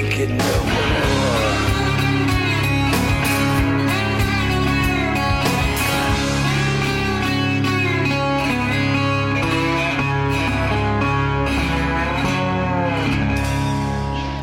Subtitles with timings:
[0.00, 1.06] Take it no more.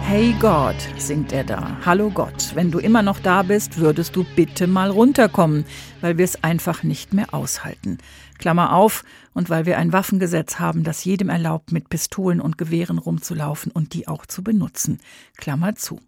[0.06, 1.78] Hey Gott, singt er da.
[1.86, 5.66] Hallo Gott, wenn du immer noch da bist, würdest du bitte mal runterkommen,
[6.02, 7.98] weil wir es einfach nicht mehr aushalten.
[8.44, 12.98] Klammer auf, und weil wir ein Waffengesetz haben, das jedem erlaubt, mit Pistolen und Gewehren
[12.98, 15.00] rumzulaufen und die auch zu benutzen.
[15.38, 16.02] Klammer zu.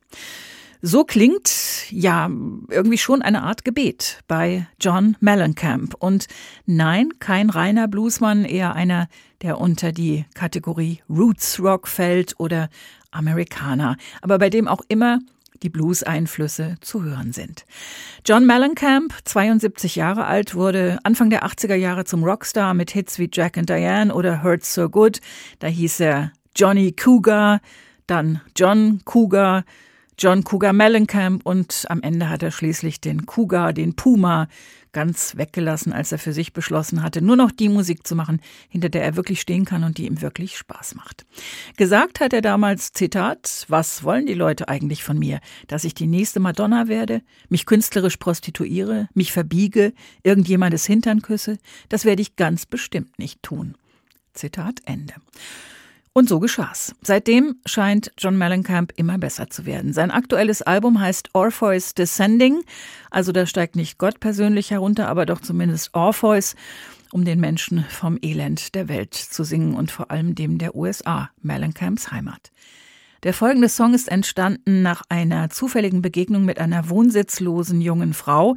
[0.81, 2.30] So klingt ja
[2.69, 5.95] irgendwie schon eine Art Gebet bei John Mellencamp.
[5.98, 6.27] Und
[6.65, 9.07] nein, kein reiner Bluesmann, eher einer,
[9.42, 12.68] der unter die Kategorie Roots Rock fällt oder
[13.12, 15.19] Amerikaner, aber bei dem auch immer
[15.65, 17.65] die Blues-Einflüsse zu hören sind.
[18.23, 23.29] John Mellencamp, 72 Jahre alt, wurde Anfang der 80er Jahre zum Rockstar mit Hits wie
[23.33, 25.21] Jack and Diane oder Hurts So Good.
[25.57, 27.62] Da hieß er Johnny Cougar,
[28.06, 29.63] dann John Cougar,
[30.17, 34.47] John Cougar Mellencamp und am Ende hat er schließlich den Cougar, den Puma,
[34.95, 38.39] ganz weggelassen, als er für sich beschlossen hatte, nur noch die Musik zu machen,
[38.69, 41.25] hinter der er wirklich stehen kann und die ihm wirklich Spaß macht.
[41.75, 45.41] Gesagt hat er damals, Zitat, was wollen die Leute eigentlich von mir?
[45.67, 49.91] Dass ich die nächste Madonna werde, mich künstlerisch prostituiere, mich verbiege,
[50.23, 51.57] irgendjemandes Hintern küsse?
[51.89, 53.75] Das werde ich ganz bestimmt nicht tun.
[54.33, 55.15] Zitat Ende.
[56.17, 56.95] Und so geschah's.
[57.01, 59.91] Seitdem scheint John Mellencamp immer besser zu werden.
[59.91, 62.63] Sein aktuelles Album heißt Orpheus Descending,
[63.12, 66.56] also da steigt nicht Gott persönlich herunter, aber doch zumindest Orpheus,
[67.12, 71.31] um den Menschen vom Elend der Welt zu singen und vor allem dem der USA,
[71.41, 72.53] Mellencamps Heimat.
[73.25, 78.56] Der folgende Song ist entstanden nach einer zufälligen Begegnung mit einer wohnsitzlosen jungen Frau.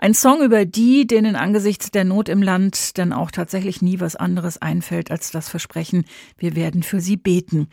[0.00, 4.16] Ein Song über die, denen angesichts der Not im Land dann auch tatsächlich nie was
[4.16, 7.68] anderes einfällt als das Versprechen, wir werden für sie beten,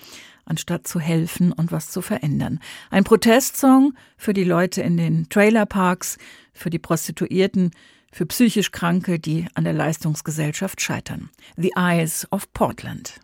[0.45, 2.59] anstatt zu helfen und was zu verändern.
[2.91, 6.19] Ein Protestsong für die Leute in den Trailerparks,
[6.53, 7.71] für die Prostituierten,
[8.11, 11.31] für psychisch Kranke, die an der Leistungsgesellschaft scheitern.
[11.55, 13.15] The Eyes of Portland.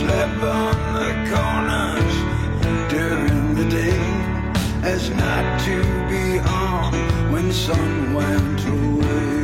[0.00, 2.14] Slept on the corners
[2.88, 4.00] during the day,
[4.82, 5.76] as not to
[6.08, 6.92] be on
[7.32, 9.39] when sun went away.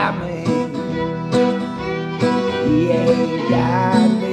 [0.00, 0.44] llame
[2.66, 4.29] y ella me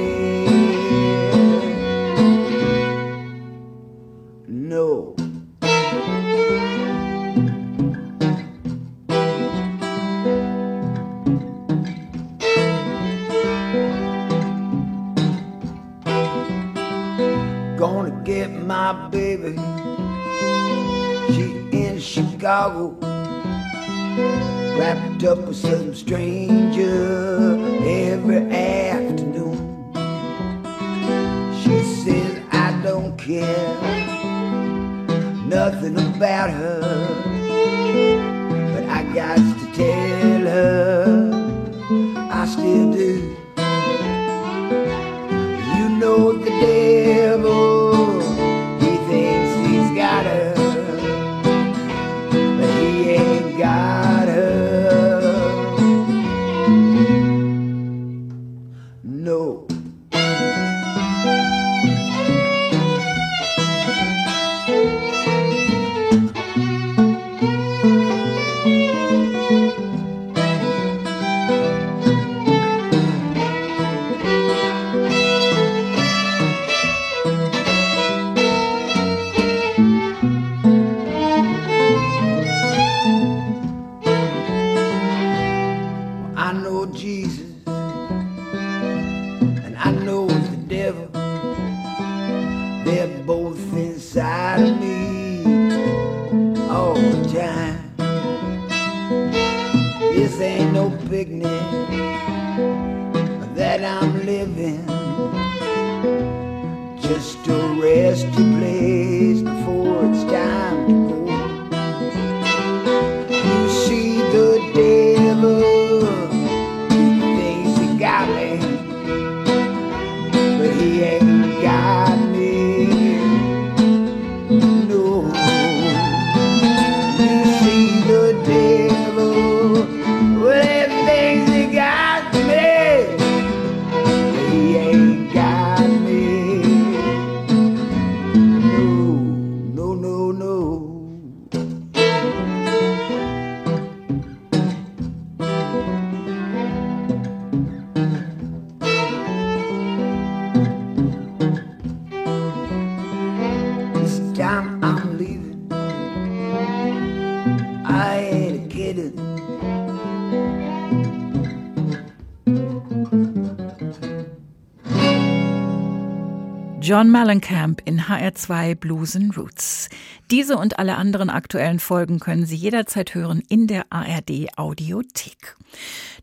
[166.88, 169.90] John Mellencamp in HR2 Blues and Roots.
[170.30, 175.54] Diese und alle anderen aktuellen Folgen können Sie jederzeit hören in der ARD Audiothek.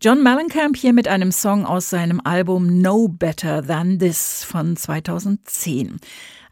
[0.02, 6.00] John Mellencamp hier mit einem Song aus seinem Album No Better Than This von 2010.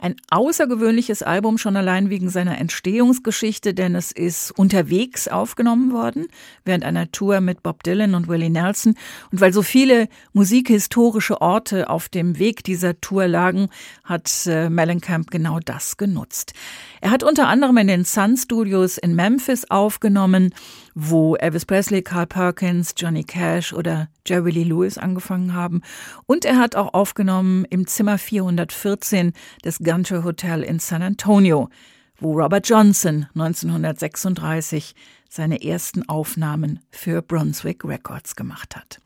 [0.04, 6.28] Ein außergewöhnliches Album schon allein wegen seiner Entstehungsgeschichte, denn es ist unterwegs aufgenommen worden,
[6.66, 8.96] während einer Tour mit Bob Dylan und Willie Nelson.
[9.32, 13.70] Und weil so viele musikhistorische Orte auf dem Weg dieser Tour lagen,
[14.04, 16.52] hat äh, Mellencamp genau das genutzt.
[17.00, 20.54] Er hat unter anderem in den Sun Studios in Memphis aufgenommen,
[20.96, 25.82] wo Elvis Presley, Carl Perkins, Johnny Cash oder Jerry Lee Lewis angefangen haben.
[26.26, 29.34] Und er hat auch aufgenommen im Zimmer 414
[29.64, 31.70] des Gunter Hotel in San Antonio,
[32.18, 34.96] wo Robert Johnson 1936
[35.34, 39.02] seine ersten Aufnahmen für Brunswick Records gemacht hat.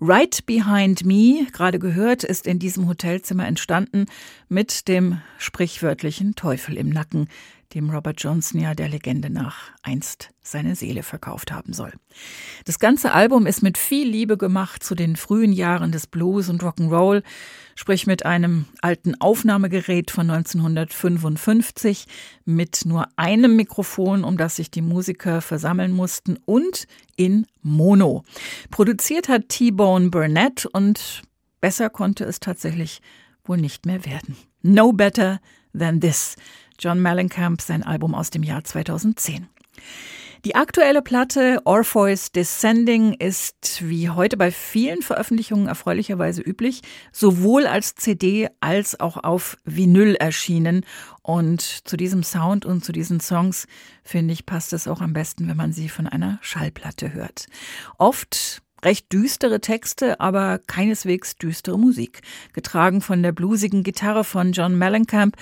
[0.00, 4.06] Right Behind Me, gerade gehört, ist in diesem Hotelzimmer entstanden
[4.48, 7.28] mit dem sprichwörtlichen Teufel im Nacken,
[7.74, 11.92] dem Robert Johnson ja der Legende nach einst seine Seele verkauft haben soll.
[12.64, 16.62] Das ganze Album ist mit viel Liebe gemacht zu den frühen Jahren des Blues und
[16.62, 17.22] Rock'n'Roll,
[17.74, 22.06] sprich mit einem alten Aufnahmegerät von 1955,
[22.46, 28.24] mit nur einem Mikrofon, um das sich die Musiker versammeln mussten und in Mono.
[28.70, 31.22] Produziert hat T-Bone Burnett und
[31.60, 33.02] besser konnte es tatsächlich
[33.44, 34.36] wohl nicht mehr werden.
[34.62, 35.40] No better
[35.76, 36.36] than this.
[36.78, 39.48] John Mellencamp, sein Album aus dem Jahr 2010.
[40.44, 47.96] Die aktuelle Platte Orpheus Descending ist wie heute bei vielen Veröffentlichungen erfreulicherweise üblich, sowohl als
[47.96, 50.86] CD als auch auf Vinyl erschienen.
[51.22, 53.66] Und zu diesem Sound und zu diesen Songs,
[54.04, 57.46] finde ich, passt es auch am besten, wenn man sie von einer Schallplatte hört.
[57.98, 62.20] Oft recht düstere Texte, aber keineswegs düstere Musik,
[62.52, 65.36] getragen von der bluesigen Gitarre von John Mellencamp,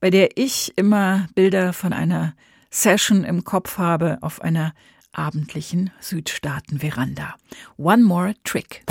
[0.00, 2.34] bei der ich immer Bilder von einer
[2.70, 4.74] Session im Kopf habe auf einer
[5.12, 7.34] abendlichen Südstaaten-Veranda.
[7.76, 8.84] One More Trick.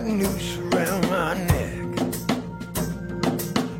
[0.00, 1.88] that noose around my neck.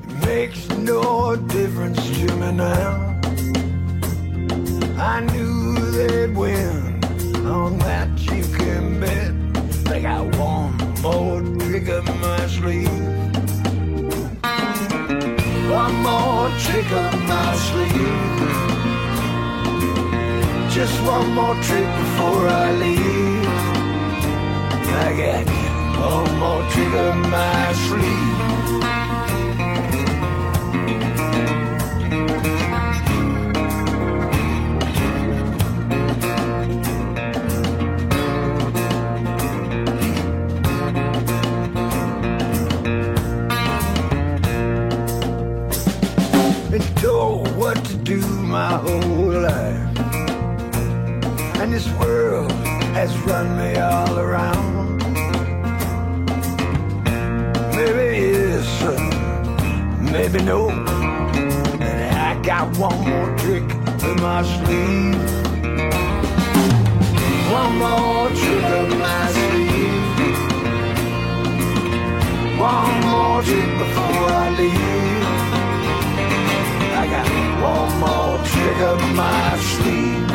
[0.08, 3.20] It makes no difference to me now.
[4.98, 7.04] I knew they'd win,
[7.46, 9.32] on that you can bet.
[9.84, 12.88] They got one more trick up my sleeve.
[15.70, 18.38] One more trick up my sleeve.
[20.74, 23.48] Just one more trick before I leave.
[25.04, 25.57] I got
[25.98, 28.38] no more trigger my sleeve.
[46.70, 48.20] Been told what to do
[48.56, 49.98] my whole life,
[51.60, 52.52] and this world
[52.94, 54.57] has run me all around.
[60.30, 60.68] baby, know
[61.78, 65.14] that I got one more trick in my sleeve.
[67.50, 70.38] One more trick up my sleeve.
[72.58, 75.26] One more trick before I leave.
[77.00, 77.28] I got
[77.62, 80.27] one more trick up my sleeve.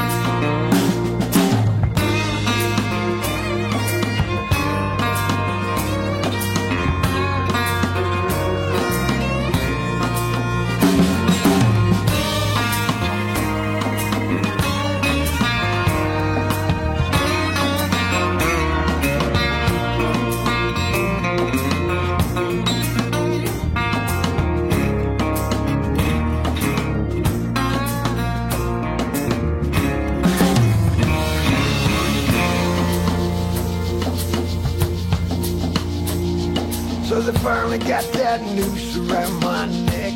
[37.44, 40.16] finally got that noose around my neck.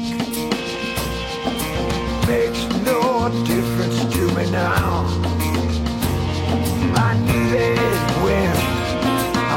[2.25, 5.03] Makes no difference to me now.
[6.95, 7.77] I knew it
[8.23, 8.55] when win.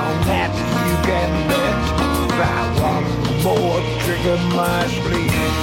[0.02, 0.50] On that
[0.83, 1.76] you can bet.
[2.26, 3.06] If one want
[3.44, 5.54] more, trigger my sleeve.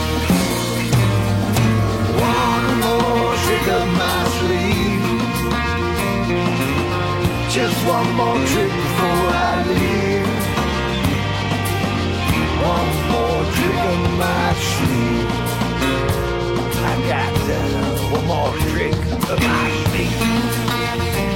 [2.24, 5.06] One more trick up my sleeve.
[7.52, 10.07] Just one more trick before I leave
[12.62, 15.30] once more drink of my sleeve.
[16.80, 18.96] I got uh, one more drink
[19.32, 21.27] of my sleeve.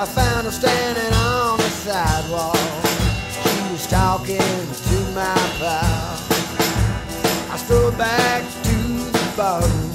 [0.00, 2.54] I found her standing on the sidewalk.
[3.32, 6.22] She was talking to my pal.
[7.50, 8.76] I strode back to
[9.10, 9.87] the bar.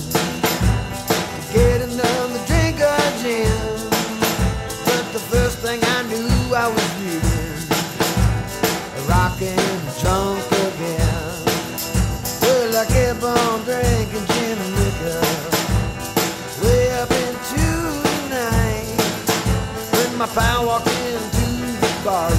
[22.04, 22.33] The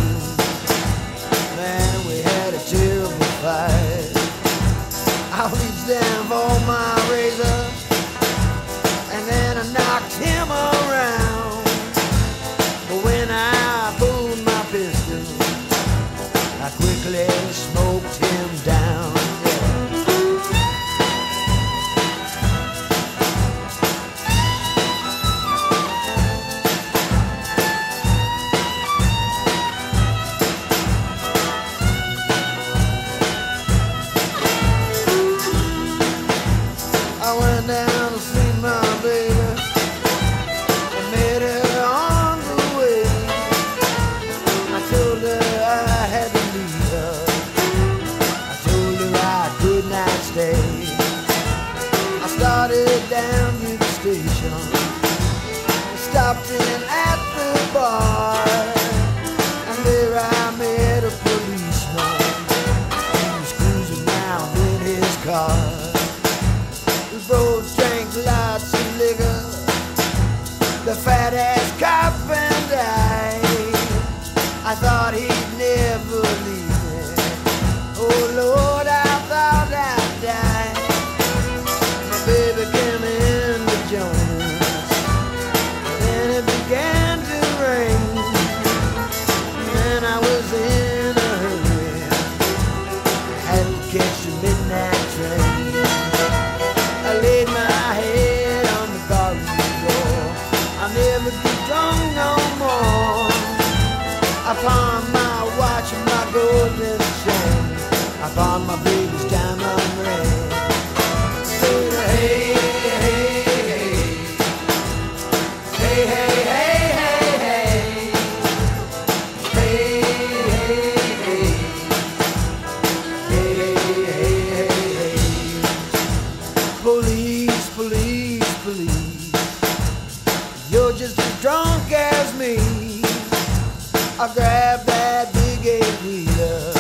[136.44, 136.73] love.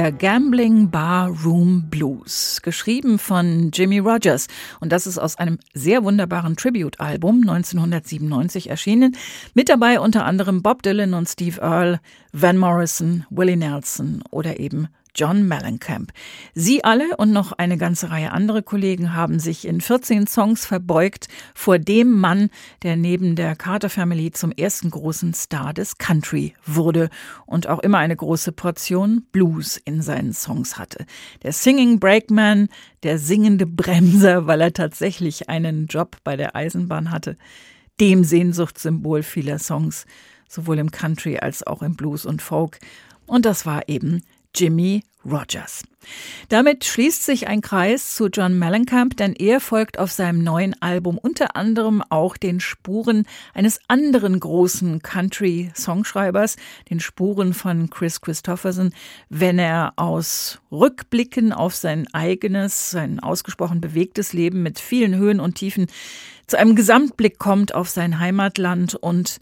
[0.00, 4.46] Der Gambling Bar Room Blues, geschrieben von Jimmy Rogers.
[4.80, 9.14] Und das ist aus einem sehr wunderbaren Tribute-Album 1997 erschienen.
[9.52, 12.00] Mit dabei unter anderem Bob Dylan und Steve Earle,
[12.32, 16.12] Van Morrison, Willie Nelson oder eben John Mellencamp.
[16.54, 21.28] Sie alle und noch eine ganze Reihe andere Kollegen haben sich in 14 Songs verbeugt
[21.54, 22.50] vor dem Mann,
[22.82, 27.10] der neben der Carter Family zum ersten großen Star des Country wurde
[27.46, 31.06] und auch immer eine große Portion Blues in seinen Songs hatte.
[31.42, 32.68] Der Singing Breakman,
[33.02, 37.36] der singende Bremser, weil er tatsächlich einen Job bei der Eisenbahn hatte,
[38.00, 40.06] dem Sehnsuchtssymbol vieler Songs,
[40.48, 42.78] sowohl im Country als auch im Blues und Folk.
[43.26, 44.22] Und das war eben
[44.54, 45.82] Jimmy Rogers.
[46.48, 51.18] Damit schließt sich ein Kreis zu John Mellencamp, denn er folgt auf seinem neuen Album
[51.18, 56.56] unter anderem auch den Spuren eines anderen großen Country-Songschreibers,
[56.88, 58.94] den Spuren von Chris Christopherson,
[59.28, 65.56] wenn er aus Rückblicken auf sein eigenes, sein ausgesprochen bewegtes Leben mit vielen Höhen und
[65.56, 65.86] Tiefen
[66.46, 69.38] zu einem Gesamtblick kommt auf sein Heimatland und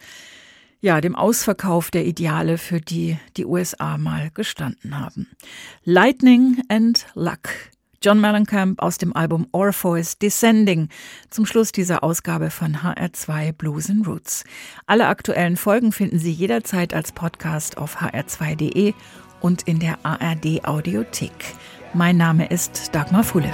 [0.81, 5.29] ja, dem Ausverkauf der Ideale, für die die USA mal gestanden haben.
[5.85, 7.49] Lightning and Luck.
[8.01, 10.89] John Mellencamp aus dem Album Orpheus Descending
[11.31, 14.45] zum Schluss dieser Ausgabe von HR2 Blues and Roots.
[14.87, 18.95] Alle aktuellen Folgen finden Sie jederzeit als Podcast auf hr2.de
[19.41, 21.57] und in der ARD Audiothek.
[21.93, 23.53] Mein Name ist Dagmar Fulle.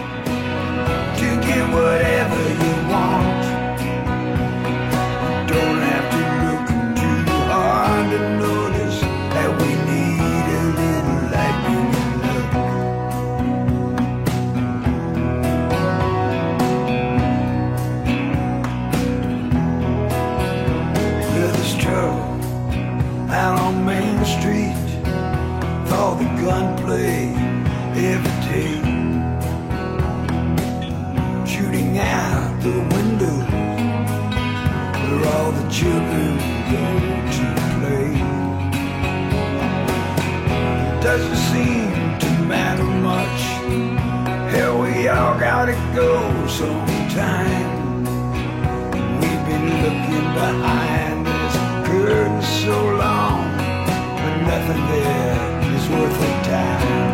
[46.55, 48.05] some time.
[49.21, 51.55] We've been looking behind this
[51.89, 53.41] curtain so long,
[54.21, 57.14] but nothing there is worth the time.